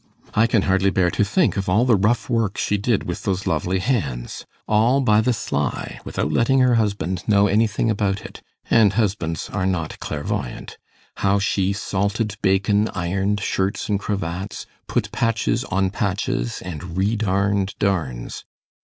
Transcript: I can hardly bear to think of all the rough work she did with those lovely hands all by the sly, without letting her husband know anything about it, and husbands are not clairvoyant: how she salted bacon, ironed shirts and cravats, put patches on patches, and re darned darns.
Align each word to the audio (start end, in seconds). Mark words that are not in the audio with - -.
I 0.33 0.47
can 0.47 0.63
hardly 0.63 0.89
bear 0.89 1.11
to 1.11 1.23
think 1.23 1.57
of 1.57 1.69
all 1.69 1.85
the 1.85 1.95
rough 1.95 2.27
work 2.27 2.57
she 2.57 2.75
did 2.75 3.03
with 3.03 3.21
those 3.21 3.45
lovely 3.45 3.77
hands 3.77 4.47
all 4.67 4.99
by 5.01 5.21
the 5.21 5.31
sly, 5.31 5.99
without 6.03 6.31
letting 6.31 6.57
her 6.57 6.73
husband 6.73 7.23
know 7.27 7.45
anything 7.45 7.87
about 7.87 8.21
it, 8.21 8.41
and 8.67 8.93
husbands 8.93 9.47
are 9.49 9.67
not 9.67 9.99
clairvoyant: 9.99 10.79
how 11.17 11.37
she 11.37 11.71
salted 11.71 12.35
bacon, 12.41 12.87
ironed 12.95 13.41
shirts 13.41 13.89
and 13.89 13.99
cravats, 13.99 14.65
put 14.87 15.11
patches 15.11 15.63
on 15.65 15.91
patches, 15.91 16.63
and 16.63 16.97
re 16.97 17.15
darned 17.15 17.75
darns. 17.77 18.43